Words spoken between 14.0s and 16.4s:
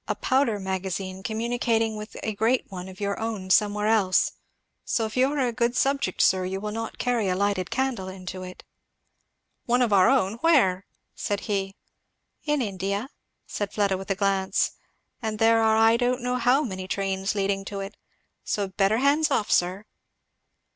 a glance, "and there are I don't know